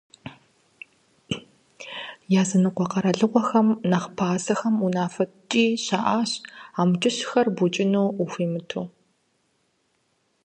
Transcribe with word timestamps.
Языныкъуэ 2.41 2.85
къэралыгъуэхэм 2.91 3.67
нэхъ 3.89 4.07
пасэхэм 4.17 4.75
унафэ 4.85 5.25
ткӀий 5.31 5.71
щыӀащ 5.85 6.31
амкӀыщхэр 6.79 7.47
букӀыну 7.55 8.07
ухуимыту. 8.23 8.83